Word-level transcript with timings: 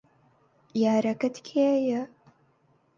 یارەکەت 0.83 1.35
کێیە؟ 1.47 2.01